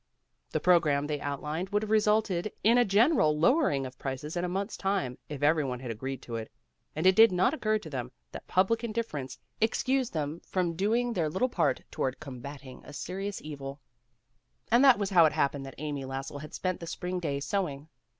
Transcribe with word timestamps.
The 0.49 0.59
program 0.59 1.05
they 1.05 1.21
outlined 1.21 1.69
would 1.69 1.83
have 1.83 1.91
resulted 1.91 2.51
in 2.63 2.79
a 2.79 2.83
general 2.85 3.37
lowering 3.37 3.85
of 3.85 3.99
prices 3.99 4.35
in 4.35 4.43
a 4.43 4.49
month's 4.49 4.75
time 4.75 5.15
if 5.29 5.43
every 5.43 5.63
one 5.63 5.79
had 5.79 5.91
agreed 5.91 6.23
to 6.23 6.37
it. 6.37 6.51
And 6.95 7.05
it 7.05 7.15
did 7.15 7.31
not 7.31 7.53
occur 7.53 7.77
to 7.77 7.87
them 7.87 8.11
that 8.31 8.47
public 8.47 8.83
indifference 8.83 9.37
ex 9.61 9.83
WHAT'S 9.83 9.87
IN 9.87 9.91
A 9.91 9.93
NAME? 9.93 9.99
cused 9.99 10.13
them 10.13 10.39
from 10.39 10.73
doing 10.75 11.13
their 11.13 11.29
little 11.29 11.49
part 11.49 11.83
toward 11.91 12.19
combating 12.19 12.83
a 12.83 12.93
serious 12.93 13.43
evil. 13.43 13.79
That 14.71 14.97
was 14.97 15.11
how 15.11 15.25
it 15.25 15.33
happened 15.33 15.67
that 15.67 15.75
Amy 15.77 16.03
Lassell 16.03 16.39
had 16.41 16.55
spent 16.55 16.79
the 16.79 16.87
spring 16.87 17.19
day 17.19 17.39
sewing. 17.39 17.87